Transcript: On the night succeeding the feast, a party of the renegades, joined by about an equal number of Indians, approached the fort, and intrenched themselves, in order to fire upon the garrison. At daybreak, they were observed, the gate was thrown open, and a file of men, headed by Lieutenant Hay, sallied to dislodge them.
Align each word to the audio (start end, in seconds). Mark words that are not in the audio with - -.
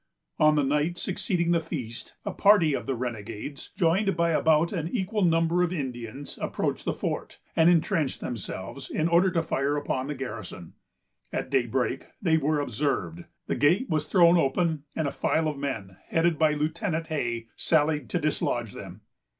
On 0.39 0.55
the 0.55 0.63
night 0.63 0.97
succeeding 0.97 1.51
the 1.51 1.59
feast, 1.59 2.15
a 2.25 2.31
party 2.31 2.73
of 2.73 2.87
the 2.87 2.95
renegades, 2.95 3.69
joined 3.77 4.17
by 4.17 4.31
about 4.31 4.73
an 4.73 4.87
equal 4.87 5.21
number 5.23 5.61
of 5.61 5.71
Indians, 5.71 6.39
approached 6.41 6.85
the 6.85 6.93
fort, 6.93 7.37
and 7.55 7.69
intrenched 7.69 8.19
themselves, 8.19 8.89
in 8.89 9.07
order 9.07 9.29
to 9.29 9.43
fire 9.43 9.77
upon 9.77 10.07
the 10.07 10.15
garrison. 10.15 10.73
At 11.31 11.51
daybreak, 11.51 12.07
they 12.19 12.37
were 12.39 12.59
observed, 12.59 13.25
the 13.45 13.55
gate 13.55 13.91
was 13.91 14.07
thrown 14.07 14.37
open, 14.37 14.85
and 14.95 15.07
a 15.07 15.11
file 15.11 15.47
of 15.47 15.59
men, 15.59 15.97
headed 16.07 16.39
by 16.39 16.53
Lieutenant 16.53 17.05
Hay, 17.05 17.45
sallied 17.55 18.09
to 18.09 18.17
dislodge 18.19 18.73
them. 18.73 19.01